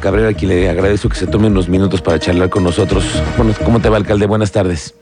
Cabrera, 0.00 0.28
a 0.28 0.32
quien 0.34 0.50
le 0.50 0.68
agradezco 0.68 1.08
que 1.08 1.16
se 1.16 1.26
tome 1.26 1.46
unos 1.46 1.68
minutos 1.68 2.02
para 2.02 2.18
charlar 2.18 2.50
con 2.50 2.64
nosotros. 2.64 3.22
Bueno, 3.36 3.52
¿Cómo 3.64 3.80
te 3.80 3.88
va, 3.88 3.96
alcalde? 3.96 4.26
Buenas 4.26 4.52
tardes. 4.52 4.94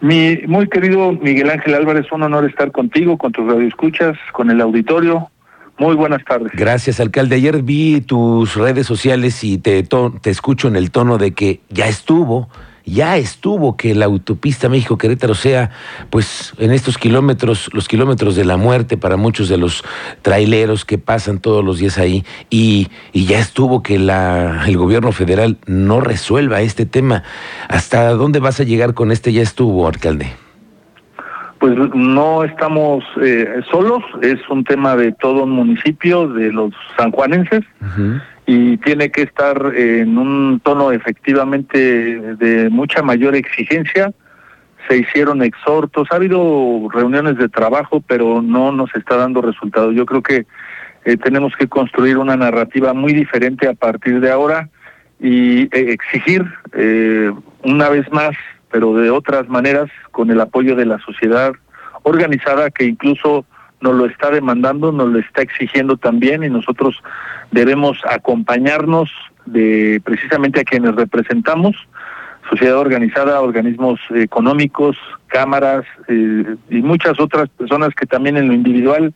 Mi 0.00 0.38
muy 0.46 0.68
querido 0.68 1.12
Miguel 1.12 1.50
Ángel 1.50 1.74
Álvarez, 1.74 2.06
un 2.12 2.22
honor 2.22 2.44
estar 2.44 2.70
contigo, 2.70 3.18
con 3.18 3.32
tus 3.32 3.46
radioescuchas, 3.46 4.16
con 4.32 4.50
el 4.50 4.60
auditorio. 4.60 5.30
Muy 5.78 5.94
buenas 5.94 6.24
tardes. 6.24 6.52
Gracias, 6.54 7.00
alcalde. 7.00 7.36
Ayer 7.36 7.62
vi 7.62 8.00
tus 8.00 8.54
redes 8.56 8.86
sociales 8.86 9.42
y 9.44 9.58
te, 9.58 9.82
te 9.82 10.30
escucho 10.30 10.68
en 10.68 10.76
el 10.76 10.90
tono 10.90 11.18
de 11.18 11.32
que 11.32 11.60
ya 11.68 11.86
estuvo 11.88 12.48
ya 12.90 13.16
estuvo 13.16 13.76
que 13.76 13.94
la 13.94 14.06
autopista 14.06 14.68
México-Querétaro 14.68 15.34
sea, 15.34 15.70
pues, 16.10 16.54
en 16.58 16.72
estos 16.72 16.98
kilómetros, 16.98 17.70
los 17.72 17.88
kilómetros 17.88 18.36
de 18.36 18.44
la 18.44 18.56
muerte 18.56 18.96
para 18.96 19.16
muchos 19.16 19.48
de 19.48 19.56
los 19.56 19.84
traileros 20.22 20.84
que 20.84 20.98
pasan 20.98 21.38
todos 21.38 21.64
los 21.64 21.78
días 21.78 21.98
ahí, 21.98 22.24
y, 22.50 22.88
y 23.12 23.26
ya 23.26 23.38
estuvo 23.38 23.82
que 23.82 23.98
la, 23.98 24.64
el 24.66 24.76
gobierno 24.76 25.12
federal 25.12 25.58
no 25.66 26.00
resuelva 26.00 26.60
este 26.60 26.86
tema. 26.86 27.22
¿Hasta 27.68 28.10
dónde 28.10 28.40
vas 28.40 28.60
a 28.60 28.64
llegar 28.64 28.94
con 28.94 29.12
este 29.12 29.32
ya 29.32 29.42
estuvo, 29.42 29.86
alcalde? 29.86 30.32
Pues 31.58 31.74
no 31.92 32.44
estamos 32.44 33.02
eh, 33.20 33.62
solos, 33.70 34.04
es 34.22 34.38
un 34.48 34.62
tema 34.62 34.94
de 34.94 35.10
todo 35.12 35.42
un 35.42 35.50
municipio, 35.50 36.28
de 36.28 36.52
los 36.52 36.72
sanjuanenses 36.96 37.64
y 38.50 38.78
tiene 38.78 39.10
que 39.10 39.20
estar 39.20 39.74
en 39.76 40.16
un 40.16 40.58
tono 40.60 40.90
efectivamente 40.90 41.78
de 42.36 42.70
mucha 42.70 43.02
mayor 43.02 43.36
exigencia. 43.36 44.10
Se 44.88 44.96
hicieron 44.96 45.42
exhortos, 45.42 46.08
ha 46.10 46.16
habido 46.16 46.88
reuniones 46.90 47.36
de 47.36 47.50
trabajo, 47.50 48.02
pero 48.08 48.40
no 48.40 48.72
nos 48.72 48.88
está 48.94 49.16
dando 49.16 49.42
resultados. 49.42 49.94
Yo 49.94 50.06
creo 50.06 50.22
que 50.22 50.46
eh, 51.04 51.18
tenemos 51.18 51.54
que 51.56 51.68
construir 51.68 52.16
una 52.16 52.38
narrativa 52.38 52.94
muy 52.94 53.12
diferente 53.12 53.68
a 53.68 53.74
partir 53.74 54.18
de 54.18 54.30
ahora 54.30 54.70
y 55.20 55.64
eh, 55.64 55.92
exigir 55.92 56.42
eh, 56.72 57.30
una 57.64 57.90
vez 57.90 58.10
más, 58.12 58.34
pero 58.70 58.94
de 58.94 59.10
otras 59.10 59.46
maneras, 59.50 59.90
con 60.10 60.30
el 60.30 60.40
apoyo 60.40 60.74
de 60.74 60.86
la 60.86 60.98
sociedad 61.00 61.52
organizada 62.02 62.70
que 62.70 62.84
incluso 62.84 63.44
nos 63.80 63.94
lo 63.94 64.06
está 64.06 64.30
demandando, 64.30 64.92
nos 64.92 65.08
lo 65.08 65.18
está 65.18 65.42
exigiendo 65.42 65.96
también 65.96 66.42
y 66.42 66.50
nosotros 66.50 67.00
debemos 67.50 67.98
acompañarnos 68.08 69.10
de 69.46 70.00
precisamente 70.04 70.60
a 70.60 70.64
quienes 70.64 70.94
representamos, 70.94 71.76
sociedad 72.50 72.78
organizada, 72.78 73.40
organismos 73.40 74.00
económicos, 74.14 74.96
cámaras 75.26 75.84
eh, 76.08 76.56
y 76.70 76.82
muchas 76.82 77.20
otras 77.20 77.48
personas 77.50 77.94
que 77.94 78.06
también 78.06 78.36
en 78.36 78.48
lo 78.48 78.54
individual 78.54 79.14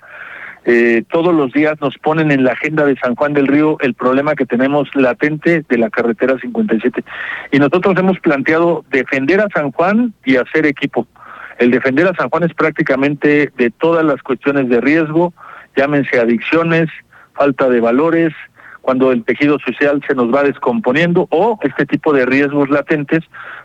eh, 0.64 1.02
todos 1.10 1.34
los 1.34 1.52
días 1.52 1.80
nos 1.80 1.98
ponen 1.98 2.30
en 2.30 2.44
la 2.44 2.52
agenda 2.52 2.84
de 2.84 2.96
San 2.96 3.16
Juan 3.16 3.32
del 3.32 3.48
Río 3.48 3.78
el 3.80 3.94
problema 3.94 4.36
que 4.36 4.46
tenemos 4.46 4.88
latente 4.94 5.64
de 5.68 5.78
la 5.78 5.90
carretera 5.90 6.38
57. 6.38 7.02
Y 7.50 7.58
nosotros 7.58 7.96
hemos 7.98 8.20
planteado 8.20 8.84
defender 8.90 9.40
a 9.40 9.48
San 9.52 9.72
Juan 9.72 10.12
y 10.24 10.36
hacer 10.36 10.66
equipo. 10.66 11.06
El 11.62 11.70
defender 11.70 12.08
a 12.08 12.14
San 12.16 12.28
Juan 12.28 12.42
es 12.42 12.52
prácticamente 12.54 13.52
de 13.56 13.70
todas 13.70 14.04
las 14.04 14.20
cuestiones 14.20 14.68
de 14.68 14.80
riesgo, 14.80 15.32
llámense 15.76 16.18
adicciones, 16.18 16.90
falta 17.34 17.68
de 17.68 17.78
valores, 17.78 18.34
cuando 18.80 19.12
el 19.12 19.22
tejido 19.22 19.60
social 19.60 20.02
se 20.08 20.16
nos 20.16 20.34
va 20.34 20.42
descomponiendo 20.42 21.28
o 21.30 21.60
este 21.62 21.86
tipo 21.86 22.12
de 22.12 22.26
riesgos 22.26 22.68
latentes 22.68 23.20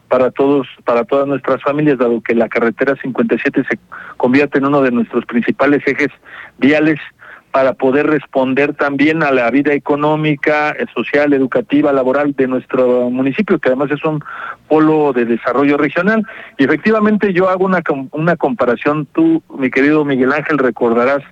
para 0.10 0.30
todos 0.30 0.68
para 0.86 1.06
todas 1.06 1.26
nuestras 1.26 1.60
familias 1.64 1.98
dado 1.98 2.22
que 2.22 2.36
la 2.36 2.48
carretera 2.48 2.96
57 3.02 3.64
se 3.68 3.80
convierte 4.18 4.60
en 4.60 4.68
uno 4.68 4.84
de 4.84 4.92
nuestros 4.92 5.26
principales 5.26 5.82
ejes 5.88 6.10
viales 6.60 7.00
para 7.52 7.74
poder 7.74 8.08
responder 8.08 8.74
también 8.74 9.24
a 9.24 9.32
la 9.32 9.50
vida 9.50 9.74
económica, 9.74 10.76
social, 10.94 11.34
educativa, 11.34 11.92
laboral 11.92 12.34
de 12.34 12.48
nuestro 12.48 13.10
municipio, 13.10 13.58
que 13.58 13.70
además 13.70 13.90
es 13.92 14.04
un 14.04 14.24
polo 14.68 15.14
de 15.14 15.26
desarrollo 15.26 15.78
regional. 15.78 16.26
Y 16.58 16.66
efectivamente 16.66 17.34
yo 17.34 17.50
hago 17.50 17.66
una, 17.66 17.82
una 18.12 18.36
comparación, 18.36 19.08
tú, 19.12 19.42
mi 19.58 19.72
querido 19.72 20.06
Miguel 20.06 20.34
Ángel, 20.34 20.58
recordarás 20.58 21.24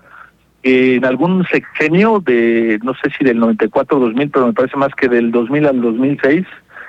que 0.63 0.95
en 0.95 1.05
algún 1.05 1.45
sexenio 1.45 2.19
de, 2.25 2.79
no 2.83 2.93
sé 2.95 3.11
si 3.15 3.23
del 3.23 3.39
94-2000, 3.39 4.31
pero 4.33 4.47
me 4.47 4.53
parece 4.53 4.77
más 4.77 4.95
que 4.95 5.07
del 5.07 5.31
2000 5.31 5.67
al 5.67 5.79
2006, 5.79 6.45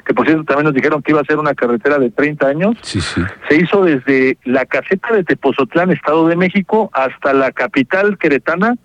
que 0.07 0.15
por 0.15 0.25
cierto 0.25 0.45
también 0.45 0.65
nos 0.65 0.75
dijeron 0.75 1.03
que 1.03 1.13
iba 1.13 1.21
a 1.21 1.25
ser 1.25 1.39
una 1.39 1.53
carretera 1.53 1.99
de 1.99 2.11
30 2.11 2.47
años, 2.47 2.77
sí, 2.81 3.01
sí. 3.01 3.21
se 3.49 3.57
hizo 3.57 3.85
desde 3.85 4.39
la 4.45 4.65
caseta 4.65 5.13
de 5.13 5.25
Tepozotlán, 5.25 5.91
Estado 5.91 6.27
de 6.29 6.37
México, 6.37 6.89
hasta 6.95 7.35
la 7.35 7.53
capital 7.53 8.17
queretana, 8.17 8.77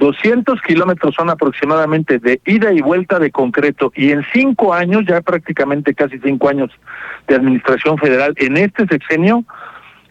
200 0.00 0.60
kilómetros 0.62 1.14
son 1.14 1.28
aproximadamente 1.28 2.18
de 2.18 2.40
ida 2.46 2.72
y 2.72 2.80
vuelta 2.80 3.18
de 3.18 3.30
concreto 3.30 3.92
y 3.94 4.10
en 4.10 4.24
cinco 4.32 4.72
años, 4.72 5.04
ya 5.06 5.20
prácticamente 5.20 5.94
casi 5.94 6.18
cinco 6.18 6.48
años 6.48 6.70
de 7.28 7.36
administración 7.36 7.98
federal, 7.98 8.32
en 8.38 8.56
este 8.56 8.86
sexenio, 8.86 9.44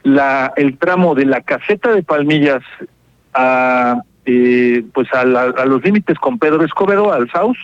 la, 0.03 0.53
el 0.55 0.77
tramo 0.77 1.15
de 1.15 1.25
la 1.25 1.41
caseta 1.41 1.91
de 1.91 2.03
Palmillas 2.03 2.61
a, 3.33 4.03
eh, 4.25 4.83
pues 4.93 5.11
a, 5.11 5.25
los 5.25 5.83
límites 5.83 6.19
con 6.19 6.37
Pedro 6.37 6.63
Escobedo, 6.63 7.11
al 7.11 7.29
Saus, 7.31 7.57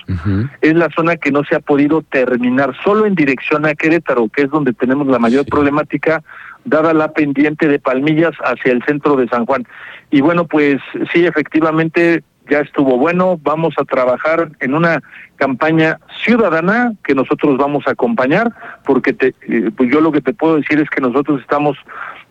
es 0.61 0.73
la 0.73 0.89
zona 0.95 1.17
que 1.17 1.31
no 1.31 1.43
se 1.43 1.55
ha 1.55 1.59
podido 1.59 2.01
terminar 2.01 2.75
solo 2.83 3.05
en 3.05 3.13
dirección 3.13 3.67
a 3.67 3.75
Querétaro, 3.75 4.29
que 4.29 4.41
es 4.41 4.49
donde 4.49 4.73
tenemos 4.73 5.05
la 5.05 5.19
mayor 5.19 5.45
problemática 5.45 6.23
dada 6.65 6.93
la 6.93 7.13
pendiente 7.13 7.67
de 7.67 7.79
Palmillas 7.79 8.33
hacia 8.43 8.71
el 8.71 8.83
centro 8.83 9.15
de 9.15 9.27
San 9.27 9.45
Juan. 9.45 9.65
Y 10.11 10.21
bueno, 10.21 10.45
pues 10.45 10.77
sí, 11.13 11.25
efectivamente 11.25 12.23
ya 12.49 12.59
estuvo 12.59 12.97
bueno, 12.97 13.39
vamos 13.41 13.73
a 13.77 13.85
trabajar 13.85 14.51
en 14.59 14.75
una 14.75 15.01
campaña 15.37 15.99
ciudadana 16.23 16.93
que 17.03 17.15
nosotros 17.15 17.57
vamos 17.57 17.87
a 17.87 17.91
acompañar, 17.91 18.53
porque 18.85 19.13
te, 19.13 19.33
eh, 19.47 19.71
pues 19.75 19.91
yo 19.91 20.01
lo 20.01 20.11
que 20.11 20.21
te 20.21 20.33
puedo 20.33 20.57
decir 20.57 20.79
es 20.79 20.89
que 20.89 21.01
nosotros 21.01 21.41
estamos 21.41 21.77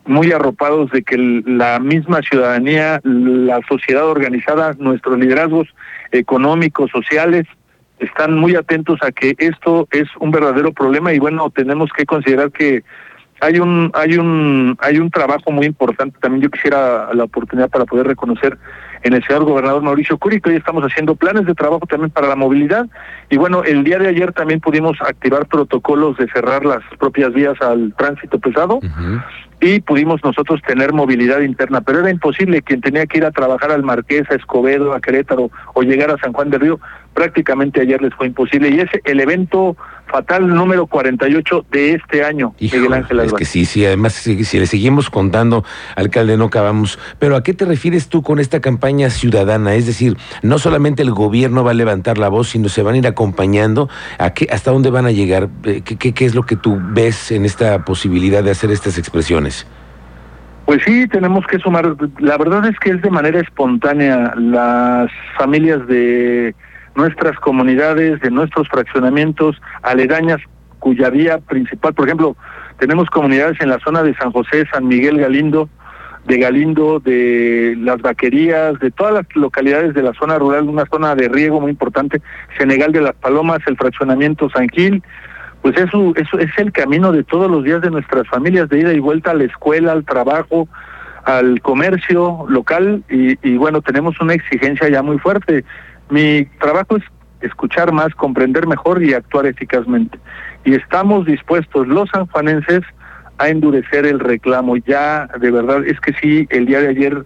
muy 0.05 0.31
arropados 0.31 0.91
de 0.91 1.03
que 1.03 1.17
la 1.17 1.79
misma 1.79 2.21
ciudadanía, 2.21 3.01
la 3.03 3.59
sociedad 3.67 4.05
organizada, 4.05 4.73
nuestros 4.77 5.17
liderazgos 5.19 5.67
económicos, 6.11 6.91
sociales, 6.91 7.45
están 7.99 8.37
muy 8.37 8.55
atentos 8.55 8.99
a 9.01 9.11
que 9.11 9.35
esto 9.37 9.87
es 9.91 10.07
un 10.19 10.31
verdadero 10.31 10.73
problema 10.73 11.13
y 11.13 11.19
bueno, 11.19 11.49
tenemos 11.49 11.91
que 11.91 12.05
considerar 12.05 12.51
que 12.51 12.83
hay 13.45 13.59
un 13.59 13.91
hay 13.93 14.17
un 14.17 14.77
hay 14.81 14.97
un 14.97 15.11
trabajo 15.11 15.51
muy 15.51 15.65
importante 15.65 16.17
también. 16.19 16.43
Yo 16.43 16.49
quisiera 16.49 17.13
la 17.13 17.25
oportunidad 17.25 17.69
para 17.69 17.85
poder 17.85 18.07
reconocer 18.07 18.57
en 19.03 19.13
el 19.13 19.23
señor 19.23 19.43
gobernador 19.43 19.83
Mauricio 19.83 20.17
Curi 20.17 20.41
que 20.41 20.49
hoy 20.49 20.55
estamos 20.55 20.83
haciendo 20.83 21.15
planes 21.15 21.45
de 21.45 21.53
trabajo 21.53 21.85
también 21.85 22.09
para 22.09 22.27
la 22.27 22.35
movilidad. 22.35 22.87
Y 23.29 23.37
bueno 23.37 23.63
el 23.63 23.83
día 23.83 23.99
de 23.99 24.07
ayer 24.07 24.33
también 24.33 24.59
pudimos 24.59 24.97
activar 25.01 25.45
protocolos 25.45 26.17
de 26.17 26.27
cerrar 26.29 26.65
las 26.65 26.81
propias 26.97 27.33
vías 27.33 27.61
al 27.61 27.93
tránsito 27.95 28.39
pesado 28.39 28.79
y 29.61 29.79
pudimos 29.81 30.23
nosotros 30.23 30.61
tener 30.67 30.91
movilidad 30.91 31.39
interna, 31.41 31.81
pero 31.81 31.99
era 31.99 32.09
imposible 32.09 32.61
quien 32.61 32.81
tenía 32.81 33.05
que 33.05 33.19
ir 33.19 33.25
a 33.25 33.31
trabajar 33.31 33.71
al 33.71 33.83
Marqués, 33.83 34.29
a 34.29 34.35
Escobedo, 34.35 34.93
a 34.93 34.99
Querétaro 34.99 35.49
o 35.73 35.81
llegar 35.83 36.11
a 36.11 36.17
San 36.17 36.33
Juan 36.33 36.49
del 36.49 36.61
Río, 36.61 36.79
prácticamente 37.15 37.81
ayer 37.81 37.99
les 38.01 38.13
fue 38.13 38.27
imposible 38.27 38.69
y 38.69 38.81
es 38.81 38.89
el 39.05 39.19
evento 39.21 39.75
fatal 40.05 40.47
número 40.47 40.85
48 40.85 41.65
de 41.71 41.93
este 41.93 42.23
año, 42.23 42.53
Miguel 42.59 42.93
Ángel 42.93 43.21
Es 43.21 43.33
que 43.33 43.45
sí, 43.45 43.65
sí, 43.65 43.85
además 43.85 44.13
si, 44.13 44.43
si, 44.43 44.59
le 44.59 44.67
seguimos 44.67 45.09
contando, 45.09 45.63
alcalde, 45.95 46.37
no 46.37 46.45
acabamos. 46.45 46.99
Pero 47.17 47.35
¿a 47.35 47.41
qué 47.41 47.53
te 47.53 47.65
refieres 47.65 48.09
tú 48.09 48.21
con 48.21 48.39
esta 48.39 48.59
campaña 48.59 49.09
ciudadana? 49.09 49.73
Es 49.73 49.87
decir, 49.87 50.17
no 50.43 50.59
solamente 50.59 51.01
el 51.01 51.11
gobierno 51.11 51.63
va 51.63 51.71
a 51.71 51.73
levantar 51.73 52.17
la 52.17 52.27
voz, 52.27 52.49
sino 52.49 52.69
se 52.69 52.83
van 52.83 52.95
a 52.95 52.97
ir 52.99 53.07
acompañando. 53.07 53.89
¿A 54.19 54.31
qué, 54.31 54.47
¿Hasta 54.51 54.71
dónde 54.71 54.89
van 54.91 55.05
a 55.05 55.11
llegar? 55.11 55.49
Eh, 55.63 55.81
¿Qué, 55.83 55.95
qué, 55.95 56.13
qué 56.13 56.25
es 56.25 56.35
lo 56.35 56.43
que 56.43 56.57
tú 56.57 56.79
ves 56.91 57.31
en 57.31 57.45
esta 57.45 57.83
posibilidad 57.85 58.43
de 58.43 58.51
hacer 58.51 58.71
estas 58.71 58.97
expresiones? 58.97 59.65
Pues 60.65 60.81
sí, 60.83 61.07
tenemos 61.07 61.45
que 61.47 61.59
sumar. 61.59 61.95
La 62.19 62.37
verdad 62.37 62.65
es 62.65 62.77
que 62.79 62.91
es 62.91 63.01
de 63.01 63.09
manera 63.09 63.39
espontánea. 63.39 64.33
Las 64.35 65.11
familias 65.37 65.87
de 65.87 66.55
nuestras 66.95 67.37
comunidades, 67.39 68.19
de 68.21 68.31
nuestros 68.31 68.67
fraccionamientos 68.69 69.61
aledañas, 69.81 70.39
cuya 70.79 71.09
vía 71.09 71.39
principal, 71.39 71.93
por 71.93 72.07
ejemplo, 72.07 72.35
tenemos 72.79 73.09
comunidades 73.09 73.59
en 73.61 73.69
la 73.69 73.79
zona 73.79 74.03
de 74.03 74.15
San 74.15 74.31
José, 74.31 74.65
San 74.71 74.87
Miguel 74.87 75.17
Galindo, 75.17 75.69
de 76.27 76.37
Galindo, 76.39 76.99
de 76.99 77.75
las 77.79 78.01
vaquerías, 78.01 78.79
de 78.79 78.91
todas 78.91 79.13
las 79.13 79.25
localidades 79.35 79.93
de 79.93 80.01
la 80.01 80.13
zona 80.13 80.39
rural, 80.39 80.67
una 80.67 80.85
zona 80.85 81.15
de 81.15 81.29
riego 81.29 81.61
muy 81.61 81.71
importante, 81.71 82.21
Senegal 82.57 82.91
de 82.91 83.01
las 83.01 83.15
Palomas, 83.15 83.59
el 83.67 83.77
fraccionamiento 83.77 84.49
San 84.49 84.69
Gil, 84.69 85.03
pues 85.61 85.77
eso, 85.77 86.13
eso 86.15 86.37
es 86.39 86.51
el 86.57 86.71
camino 86.71 87.11
de 87.11 87.23
todos 87.23 87.49
los 87.49 87.63
días 87.63 87.81
de 87.81 87.89
nuestras 87.89 88.27
familias, 88.27 88.69
de 88.69 88.79
ida 88.79 88.93
y 88.93 88.99
vuelta 88.99 89.31
a 89.31 89.35
la 89.35 89.45
escuela, 89.45 89.93
al 89.93 90.05
trabajo, 90.05 90.67
al 91.23 91.59
comercio 91.61 92.45
local 92.47 93.03
y, 93.09 93.37
y 93.47 93.57
bueno, 93.57 93.81
tenemos 93.81 94.19
una 94.21 94.35
exigencia 94.35 94.89
ya 94.89 95.01
muy 95.01 95.17
fuerte. 95.17 95.65
Mi 96.09 96.45
trabajo 96.59 96.97
es 96.97 97.03
escuchar 97.41 97.91
más, 97.91 98.13
comprender 98.15 98.67
mejor 98.67 99.03
y 99.03 99.13
actuar 99.13 99.45
eficazmente. 99.45 100.19
Y 100.63 100.73
estamos 100.73 101.25
dispuestos 101.25 101.87
los 101.87 102.09
sanjuanenses 102.09 102.81
a 103.37 103.49
endurecer 103.49 104.05
el 104.05 104.19
reclamo. 104.19 104.77
Ya, 104.77 105.27
de 105.39 105.51
verdad, 105.51 105.85
es 105.85 105.99
que 105.99 106.13
sí, 106.13 106.47
el 106.49 106.65
día 106.65 106.79
de 106.79 106.89
ayer 106.89 107.23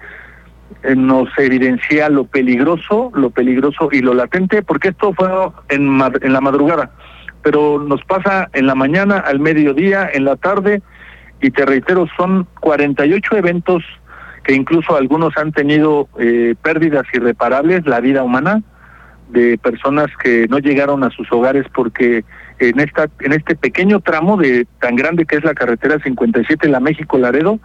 eh, 0.83 0.95
nos 0.95 1.29
evidencia 1.37 2.09
lo 2.09 2.25
peligroso, 2.25 3.11
lo 3.13 3.29
peligroso 3.29 3.89
y 3.91 4.01
lo 4.01 4.13
latente, 4.13 4.61
porque 4.61 4.89
esto 4.89 5.13
fue 5.13 5.29
en, 5.69 5.99
en 6.21 6.33
la 6.33 6.41
madrugada, 6.41 6.91
pero 7.43 7.79
nos 7.79 8.03
pasa 8.05 8.49
en 8.53 8.67
la 8.67 8.75
mañana, 8.75 9.17
al 9.17 9.39
mediodía, 9.39 10.09
en 10.11 10.25
la 10.25 10.35
tarde, 10.35 10.81
y 11.41 11.51
te 11.51 11.65
reitero, 11.65 12.05
son 12.17 12.47
48 12.59 13.37
eventos 13.37 13.83
que 14.43 14.53
incluso 14.53 14.95
algunos 14.95 15.37
han 15.37 15.51
tenido 15.51 16.07
eh, 16.19 16.55
pérdidas 16.61 17.05
irreparables, 17.13 17.85
la 17.85 17.99
vida 17.99 18.23
humana, 18.23 18.61
de 19.29 19.57
personas 19.57 20.07
que 20.23 20.47
no 20.47 20.57
llegaron 20.57 21.03
a 21.03 21.11
sus 21.11 21.31
hogares 21.31 21.65
porque 21.73 22.23
en 22.57 22.79
esta 22.79 23.07
en 23.19 23.33
este 23.33 23.55
pequeño 23.55 23.99
tramo 23.99 24.37
de 24.37 24.65
tan 24.79 24.95
grande 24.95 25.25
que 25.25 25.35
es 25.35 25.43
la 25.43 25.53
carretera 25.53 25.99
57 25.99 26.67
la 26.67 26.79
México 26.79 27.17
Laredo 27.19 27.59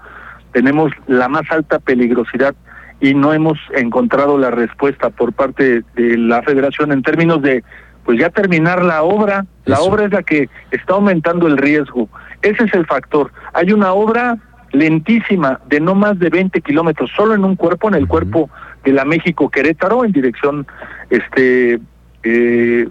tenemos 0.53 0.93
la 1.07 1.29
más 1.29 1.51
alta 1.51 1.79
peligrosidad 1.79 2.55
y 3.01 3.15
no 3.15 3.33
hemos 3.33 3.59
encontrado 3.75 4.39
la 4.39 4.51
respuesta 4.51 5.11
por 5.11 5.33
parte 5.33 5.83
de 5.95 6.17
la 6.17 6.43
Federación 6.43 6.93
en 6.93 7.03
términos 7.03 7.43
de 7.43 7.65
pues 8.05 8.19
ya 8.19 8.31
terminar 8.31 8.85
la 8.85 9.03
obra, 9.03 9.47
la 9.65 9.81
obra 9.81 10.05
es 10.05 10.13
la 10.13 10.23
que 10.23 10.49
está 10.71 10.95
aumentando 10.95 11.47
el 11.47 11.57
riesgo. 11.57 12.09
Ese 12.43 12.65
es 12.65 12.75
el 12.75 12.87
factor. 12.87 13.33
Hay 13.55 13.73
una 13.73 13.93
obra 13.95 14.37
lentísima 14.75 15.61
de 15.67 15.81
no 15.81 15.95
más 15.95 16.19
de 16.19 16.29
20 16.29 16.61
kilómetros, 16.61 17.11
solo 17.17 17.35
en 17.35 17.45
un 17.45 17.57
cuerpo, 17.57 17.89
en 17.89 17.95
el 17.95 18.09
cuerpo 18.09 18.51
de 18.85 18.93
la 18.93 19.05
México 19.05 19.49
Querétaro, 19.49 20.05
en 20.05 20.13
dirección 20.13 20.67
este 21.11 21.81
eh, 22.25 22.89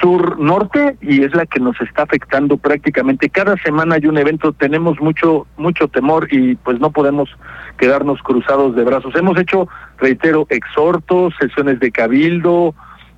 sur-norte, 0.00 0.96
y 1.00 1.22
es 1.22 1.34
la 1.34 1.46
que 1.46 1.60
nos 1.60 1.78
está 1.80 2.04
afectando 2.04 2.56
prácticamente. 2.56 3.28
Cada 3.28 3.56
semana 3.58 3.96
hay 3.96 4.06
un 4.06 4.18
evento, 4.18 4.52
tenemos 4.52 5.00
mucho, 5.00 5.46
mucho 5.56 5.88
temor 5.88 6.28
y 6.30 6.54
pues 6.56 6.80
no 6.80 6.90
podemos 6.90 7.28
quedarnos 7.76 8.22
cruzados 8.22 8.74
de 8.74 8.84
brazos. 8.84 9.14
Hemos 9.14 9.38
hecho, 9.38 9.68
reitero, 9.98 10.46
exhortos, 10.48 11.34
sesiones 11.38 11.80
de 11.80 11.90
cabildo, 11.92 12.74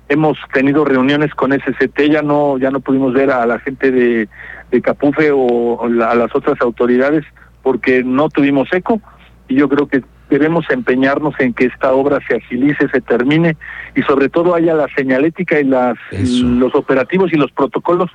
hemos 0.09 0.37
tenido 0.51 0.83
reuniones 0.83 1.33
con 1.35 1.53
SCT, 1.53 2.11
ya 2.11 2.21
no, 2.21 2.57
ya 2.57 2.69
no 2.69 2.81
pudimos 2.81 3.13
ver 3.13 3.31
a 3.31 3.45
la 3.45 3.59
gente 3.59 3.91
de, 3.91 4.27
de 4.71 4.81
Capufe 4.81 5.31
o, 5.31 5.85
a 5.85 6.15
las 6.15 6.35
otras 6.35 6.59
autoridades 6.61 7.23
porque 7.63 8.03
no 8.03 8.29
tuvimos 8.29 8.71
eco. 8.71 9.01
Y 9.47 9.55
yo 9.55 9.67
creo 9.67 9.87
que 9.87 10.03
debemos 10.29 10.65
empeñarnos 10.69 11.35
en 11.39 11.53
que 11.53 11.65
esta 11.65 11.93
obra 11.93 12.19
se 12.27 12.35
agilice, 12.35 12.87
se 12.89 13.01
termine 13.01 13.55
y 13.95 14.01
sobre 14.03 14.29
todo 14.29 14.55
haya 14.55 14.73
la 14.73 14.87
señalética 14.95 15.59
y 15.59 15.63
las 15.63 15.95
los 16.11 16.73
operativos 16.75 17.31
y 17.33 17.35
los 17.35 17.51
protocolos 17.51 18.09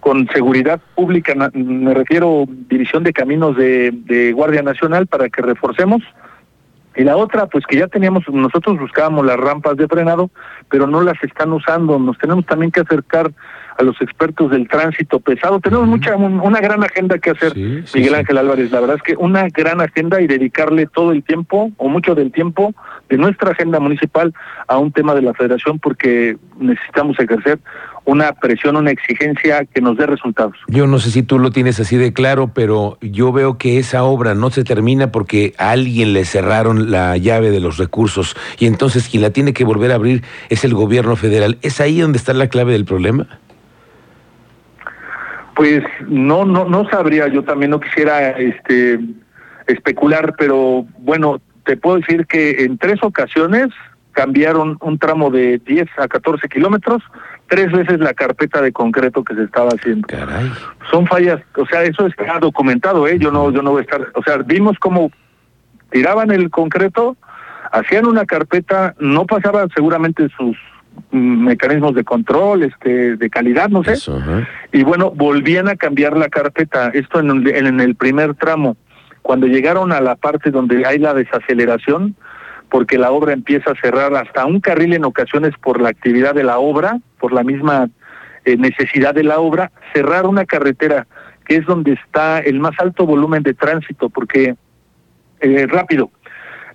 con 0.00 0.28
seguridad 0.28 0.80
pública, 0.94 1.34
me 1.52 1.92
refiero 1.92 2.44
División 2.48 3.02
de 3.02 3.12
Caminos 3.12 3.56
de, 3.56 3.90
de 3.92 4.32
Guardia 4.32 4.62
Nacional 4.62 5.08
para 5.08 5.28
que 5.28 5.42
reforcemos 5.42 6.02
y 6.98 7.04
la 7.04 7.16
otra, 7.16 7.46
pues 7.46 7.64
que 7.64 7.76
ya 7.78 7.86
teníamos, 7.86 8.24
nosotros 8.28 8.76
buscábamos 8.76 9.24
las 9.24 9.36
rampas 9.36 9.76
de 9.76 9.86
frenado, 9.86 10.30
pero 10.68 10.88
no 10.88 11.00
las 11.00 11.22
están 11.22 11.52
usando. 11.52 11.96
Nos 11.96 12.18
tenemos 12.18 12.44
también 12.44 12.72
que 12.72 12.80
acercar 12.80 13.30
a 13.78 13.84
los 13.84 14.02
expertos 14.02 14.50
del 14.50 14.66
tránsito 14.66 15.20
pesado. 15.20 15.60
Tenemos 15.60 15.86
mucha 15.86 16.16
una 16.16 16.60
gran 16.60 16.82
agenda 16.82 17.18
que 17.18 17.30
hacer, 17.30 17.56
Miguel 17.56 18.16
Ángel 18.16 18.38
Álvarez. 18.38 18.72
La 18.72 18.80
verdad 18.80 18.96
es 18.96 19.02
que 19.02 19.14
una 19.14 19.46
gran 19.48 19.80
agenda 19.80 20.20
y 20.20 20.26
dedicarle 20.26 20.88
todo 20.88 21.12
el 21.12 21.22
tiempo 21.22 21.70
o 21.76 21.88
mucho 21.88 22.16
del 22.16 22.32
tiempo 22.32 22.74
de 23.08 23.16
nuestra 23.16 23.52
agenda 23.52 23.78
municipal 23.78 24.34
a 24.66 24.78
un 24.78 24.90
tema 24.90 25.14
de 25.14 25.22
la 25.22 25.34
federación 25.34 25.78
porque 25.78 26.36
necesitamos 26.58 27.16
ejercer 27.20 27.60
una 28.08 28.32
presión, 28.32 28.74
una 28.76 28.90
exigencia 28.90 29.66
que 29.66 29.82
nos 29.82 29.98
dé 29.98 30.06
resultados. 30.06 30.56
Yo 30.68 30.86
no 30.86 30.98
sé 30.98 31.10
si 31.10 31.22
tú 31.22 31.38
lo 31.38 31.50
tienes 31.50 31.78
así 31.78 31.98
de 31.98 32.14
claro, 32.14 32.52
pero 32.54 32.96
yo 33.02 33.32
veo 33.32 33.58
que 33.58 33.78
esa 33.78 34.02
obra 34.02 34.34
no 34.34 34.48
se 34.48 34.64
termina 34.64 35.12
porque 35.12 35.52
a 35.58 35.72
alguien 35.72 36.14
le 36.14 36.24
cerraron 36.24 36.90
la 36.90 37.18
llave 37.18 37.50
de 37.50 37.60
los 37.60 37.76
recursos 37.76 38.34
y 38.58 38.64
entonces 38.64 39.10
quien 39.10 39.22
la 39.22 39.28
tiene 39.28 39.52
que 39.52 39.62
volver 39.62 39.92
a 39.92 39.96
abrir 39.96 40.22
es 40.48 40.64
el 40.64 40.72
gobierno 40.72 41.16
federal. 41.16 41.58
¿Es 41.60 41.82
ahí 41.82 42.00
donde 42.00 42.16
está 42.16 42.32
la 42.32 42.48
clave 42.48 42.72
del 42.72 42.86
problema? 42.86 43.26
Pues 45.54 45.82
no, 46.08 46.46
no, 46.46 46.64
no 46.64 46.88
sabría. 46.88 47.28
Yo 47.28 47.44
también 47.44 47.72
no 47.72 47.78
quisiera, 47.78 48.30
este, 48.30 49.00
especular, 49.66 50.34
pero 50.38 50.86
bueno, 51.00 51.42
te 51.66 51.76
puedo 51.76 51.98
decir 51.98 52.24
que 52.26 52.64
en 52.64 52.78
tres 52.78 53.02
ocasiones 53.02 53.68
cambiaron 54.12 54.78
un 54.80 54.98
tramo 54.98 55.30
de 55.30 55.58
10 55.58 55.86
a 55.98 56.08
14 56.08 56.48
kilómetros, 56.48 57.02
tres 57.48 57.72
veces 57.72 57.98
la 57.98 58.14
carpeta 58.14 58.60
de 58.60 58.72
concreto 58.72 59.24
que 59.24 59.34
se 59.34 59.44
estaba 59.44 59.70
haciendo. 59.70 60.06
Son 60.90 61.06
fallas, 61.06 61.40
o 61.56 61.66
sea, 61.66 61.82
eso 61.82 62.06
está 62.06 62.38
documentado, 62.38 63.08
¿eh? 63.08 63.18
Yo 63.18 63.32
no, 63.32 63.50
yo 63.50 63.62
no 63.62 63.72
voy 63.72 63.80
a 63.80 63.82
estar, 63.82 64.06
o 64.14 64.22
sea, 64.22 64.38
vimos 64.38 64.76
cómo 64.78 65.10
tiraban 65.90 66.30
el 66.30 66.50
concreto, 66.50 67.16
hacían 67.72 68.06
una 68.06 68.26
carpeta, 68.26 68.94
no 68.98 69.26
pasaban 69.26 69.68
seguramente 69.74 70.28
sus 70.36 70.56
mm, 71.10 71.44
mecanismos 71.44 71.94
de 71.94 72.04
control, 72.04 72.62
este, 72.62 73.16
de 73.16 73.30
calidad, 73.30 73.68
no 73.70 73.82
sé, 73.82 73.96
y 74.72 74.82
bueno, 74.84 75.10
volvían 75.10 75.68
a 75.68 75.76
cambiar 75.76 76.16
la 76.16 76.28
carpeta, 76.28 76.90
esto 76.92 77.20
en, 77.20 77.46
en 77.48 77.80
el 77.80 77.94
primer 77.94 78.34
tramo. 78.34 78.76
Cuando 79.22 79.46
llegaron 79.46 79.92
a 79.92 80.00
la 80.00 80.16
parte 80.16 80.50
donde 80.50 80.86
hay 80.86 80.98
la 80.98 81.12
desaceleración, 81.12 82.14
porque 82.70 82.98
la 82.98 83.10
obra 83.10 83.32
empieza 83.32 83.72
a 83.72 83.80
cerrar 83.80 84.14
hasta 84.14 84.46
un 84.46 84.60
carril 84.60 84.94
en 84.94 85.04
ocasiones 85.04 85.54
por 85.60 85.80
la 85.80 85.88
actividad 85.88 86.34
de 86.34 86.44
la 86.44 86.58
obra, 86.58 86.98
por 87.18 87.32
la 87.32 87.42
misma 87.42 87.88
eh, 88.44 88.56
necesidad 88.56 89.14
de 89.14 89.24
la 89.24 89.38
obra, 89.38 89.70
cerrar 89.92 90.26
una 90.26 90.44
carretera 90.44 91.06
que 91.44 91.56
es 91.56 91.66
donde 91.66 91.92
está 91.92 92.40
el 92.40 92.60
más 92.60 92.78
alto 92.78 93.06
volumen 93.06 93.42
de 93.42 93.54
tránsito, 93.54 94.10
porque 94.10 94.54
eh, 95.40 95.66
rápido, 95.66 96.10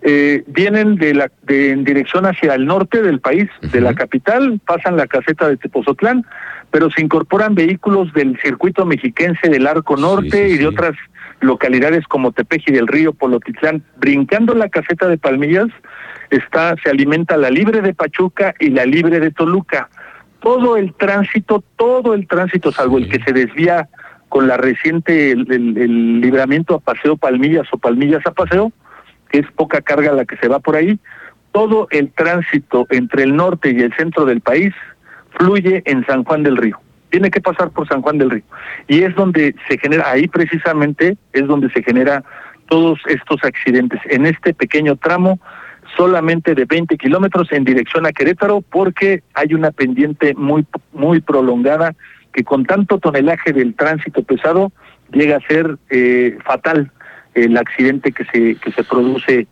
eh, 0.02 0.44
vienen 0.48 0.96
de 0.96 1.14
la 1.14 1.32
de, 1.44 1.72
en 1.72 1.84
dirección 1.84 2.26
hacia 2.26 2.56
el 2.56 2.66
norte 2.66 3.02
del 3.02 3.20
país, 3.22 3.50
de 3.62 3.80
la 3.80 3.94
capital, 3.94 4.60
pasan 4.66 4.98
la 4.98 5.08
caseta 5.08 5.48
de 5.48 5.58
Tepozotlán, 5.58 6.26
pero 6.72 6.90
se 6.90 7.02
incorporan 7.02 7.56
vehículos 7.56 8.12
del 8.14 8.38
circuito 8.42 8.86
mexiquense 8.86 9.48
del 9.48 9.68
Arco 9.68 9.96
Norte 9.96 10.50
y 10.50 10.58
de 10.58 10.68
otras 10.68 10.96
localidades 11.42 12.06
como 12.08 12.32
Tepeji 12.32 12.72
del 12.72 12.88
Río, 12.88 13.14
Polotitlán, 13.14 13.84
brincando 13.98 14.54
la 14.54 14.70
caseta 14.70 15.08
de 15.08 15.18
Palmillas, 15.18 15.68
está, 16.30 16.76
se 16.84 16.90
alimenta 16.90 17.38
la 17.38 17.50
libre 17.50 17.82
de 17.82 17.94
Pachuca 17.94 18.54
y 18.60 18.70
la 18.70 18.86
libre 18.86 19.20
de 19.20 19.32
Toluca. 19.32 19.90
Todo 20.40 20.78
el 20.78 20.94
tránsito, 20.94 21.64
todo 21.78 22.14
el 22.14 22.28
tránsito, 22.28 22.72
salvo 22.72 22.98
el 22.98 23.10
que 23.10 23.24
se 23.24 23.34
desvía 23.34 23.90
con 24.30 24.48
la 24.48 24.58
reciente, 24.58 25.32
el, 25.32 26.22
libramiento 26.22 26.76
a 26.76 26.80
Paseo 26.80 27.18
Palmillas 27.18 27.68
o 27.72 27.78
Palmillas 27.78 28.26
a 28.26 28.32
Paseo, 28.32 28.72
que 29.30 29.40
es 29.40 29.52
poca 29.52 29.82
carga 29.82 30.12
la 30.12 30.26
que 30.26 30.38
se 30.38 30.48
va 30.48 30.60
por 30.60 30.76
ahí, 30.76 31.00
todo 31.52 31.88
el 31.92 32.12
tránsito 32.12 32.88
entre 32.90 33.24
el 33.24 33.36
norte 33.36 33.72
y 33.72 33.82
el 33.82 33.94
centro 33.96 34.26
del 34.26 34.42
país 34.42 34.74
fluye 35.38 35.84
en 35.86 36.06
San 36.06 36.24
Juan 36.24 36.44
del 36.44 36.58
Río 36.58 36.80
tiene 37.14 37.30
que 37.30 37.42
pasar 37.42 37.70
por 37.70 37.88
San 37.88 38.02
Juan 38.02 38.18
del 38.18 38.32
Río. 38.32 38.44
Y 38.88 39.04
es 39.04 39.14
donde 39.14 39.54
se 39.68 39.78
genera, 39.78 40.10
ahí 40.10 40.28
precisamente 40.28 41.16
es 41.32 41.46
donde 41.46 41.70
se 41.70 41.84
genera 41.84 42.24
todos 42.68 43.00
estos 43.06 43.44
accidentes. 43.44 44.02
En 44.06 44.26
este 44.26 44.56
pequeño 44.56 44.96
tramo, 44.96 45.40
solamente 45.96 46.56
de 46.56 46.66
20 46.66 46.98
kilómetros 46.98 47.52
en 47.52 47.66
dirección 47.66 48.08
a 48.08 48.12
Querétaro, 48.12 48.62
porque 48.62 49.22
hay 49.36 49.54
una 49.54 49.70
pendiente 49.70 50.34
muy, 50.34 50.66
muy 50.92 51.22
prolongada 51.22 51.94
que 52.34 52.44
con 52.44 52.66
tanto 52.66 52.98
tonelaje 52.98 53.54
del 53.54 53.76
tránsito 53.76 54.24
pesado 54.24 54.72
llega 55.12 55.38
a 55.38 55.48
ser 55.48 55.78
eh, 55.92 56.36
fatal 56.44 56.92
el 57.36 57.56
accidente 57.58 58.12
que 58.12 58.26
se, 58.26 58.56
que 58.56 58.72
se 58.72 58.84
produce. 58.84 59.46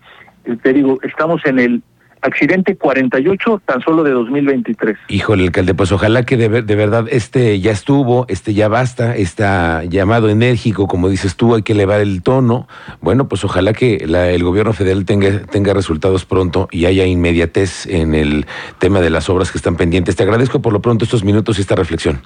Te 0.63 0.73
digo, 0.73 0.97
estamos 1.03 1.45
en 1.45 1.59
el 1.59 1.83
accidente 2.21 2.75
48 2.75 3.61
tan 3.65 3.81
solo 3.81 4.03
de 4.03 4.11
2023. 4.11 4.97
Híjole, 5.07 5.43
alcalde, 5.43 5.73
pues 5.73 5.91
ojalá 5.91 6.23
que 6.23 6.37
de, 6.37 6.47
verdad 6.47 7.05
este 7.09 7.59
ya 7.59 7.71
estuvo, 7.71 8.25
este 8.29 8.53
ya 8.53 8.67
basta, 8.67 9.15
está 9.15 9.83
llamado 9.85 10.29
enérgico, 10.29 10.87
como 10.87 11.09
dices 11.09 11.35
tú, 11.35 11.55
hay 11.55 11.63
que 11.63 11.73
elevar 11.73 12.01
el 12.01 12.21
tono. 12.21 12.67
Bueno, 13.01 13.27
pues 13.27 13.43
ojalá 13.43 13.73
que 13.73 13.95
el 13.95 14.43
gobierno 14.43 14.73
federal 14.73 15.05
tenga, 15.05 15.41
tenga 15.43 15.73
resultados 15.73 16.25
pronto 16.25 16.67
y 16.71 16.85
haya 16.85 17.05
inmediatez 17.05 17.85
en 17.87 18.13
el 18.13 18.45
tema 18.79 19.01
de 19.01 19.09
las 19.09 19.29
obras 19.29 19.51
que 19.51 19.57
están 19.57 19.75
pendientes. 19.75 20.15
Te 20.15 20.23
agradezco 20.23 20.61
por 20.61 20.73
lo 20.73 20.81
pronto 20.81 21.05
estos 21.05 21.23
minutos 21.23 21.57
y 21.57 21.61
esta 21.61 21.75
reflexión. 21.75 22.21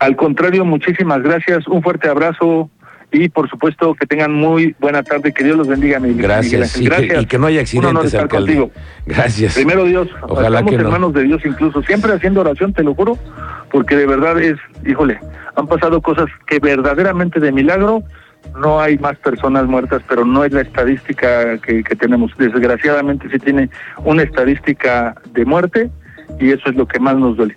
Al 0.00 0.16
contrario, 0.16 0.64
muchísimas 0.64 1.22
gracias. 1.22 1.68
Un 1.68 1.82
fuerte 1.82 2.08
abrazo 2.08 2.70
y 3.12 3.28
por 3.28 3.48
supuesto 3.48 3.94
que 3.94 4.06
tengan 4.06 4.32
muy 4.32 4.74
buena 4.78 5.02
tarde, 5.02 5.32
que 5.32 5.44
Dios 5.44 5.56
los 5.56 5.68
bendiga. 5.68 5.98
Miguel, 5.98 6.22
Gracias, 6.22 6.80
y, 6.80 6.84
Gracias. 6.84 7.26
Que, 7.26 7.38
no 7.38 7.46
haya 7.46 7.60
accidentes, 7.60 8.14
alcalde. 8.14 8.70
Gracias. 9.06 9.54
Primero 9.54 9.84
Dios, 9.84 10.08
Ojalá 10.22 10.60
estamos 10.60 10.80
hermanos 10.80 11.12
de 11.14 11.24
Dios 11.24 11.42
incluso, 11.44 11.82
siempre 11.82 12.12
haciendo 12.12 12.40
oración, 12.40 12.72
te 12.72 12.82
lo 12.82 12.94
juro, 12.94 13.18
porque 13.70 13.96
de 13.96 14.06
verdad 14.06 14.40
es, 14.40 14.56
híjole, 14.86 15.18
han 15.56 15.66
pasado 15.66 16.00
cosas 16.00 16.26
que 16.46 16.58
verdaderamente 16.58 17.40
de 17.40 17.52
milagro, 17.52 18.02
no 18.58 18.80
hay 18.80 18.96
más 18.98 19.18
personas 19.18 19.66
muertas, 19.66 20.02
pero 20.08 20.24
no 20.24 20.44
es 20.44 20.52
la 20.52 20.62
estadística 20.62 21.58
que, 21.58 21.82
que 21.82 21.96
tenemos. 21.96 22.32
Desgraciadamente 22.38 23.28
sí 23.30 23.38
tiene 23.38 23.68
una 23.98 24.22
estadística 24.22 25.14
de 25.32 25.44
muerte 25.44 25.90
y 26.38 26.50
eso 26.50 26.70
es 26.70 26.76
lo 26.76 26.86
que 26.86 26.98
más 26.98 27.16
nos 27.16 27.36
duele. 27.36 27.56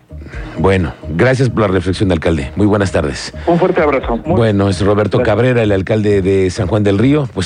Bueno, 0.58 0.94
gracias 1.10 1.50
por 1.50 1.62
la 1.62 1.68
reflexión, 1.68 2.12
alcalde. 2.12 2.52
Muy 2.56 2.66
buenas 2.66 2.92
tardes. 2.92 3.34
Un 3.48 3.60
fuerte 3.60 3.82
abrazo. 3.82 4.18
bueno, 4.26 4.70
es 4.70 4.82
Roberto 4.82 5.22
Cabrera, 5.22 5.64
el 5.64 5.72
alcalde 5.72 6.22
de 6.22 6.50
San 6.50 6.68
Juan 6.68 6.84
del 6.84 6.98
Río. 6.98 7.28
Pues 7.34 7.42